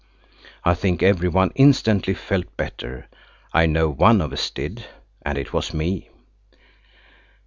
I 0.63 0.73
think 0.73 1.03
every 1.03 1.29
one 1.29 1.51
instantly 1.53 2.15
felt 2.15 2.57
better. 2.57 3.07
I 3.53 3.67
know 3.67 3.87
one 3.87 4.19
of 4.19 4.33
us 4.33 4.49
did, 4.49 4.85
and 5.21 5.37
it 5.37 5.53
was 5.53 5.75
me. 5.75 6.09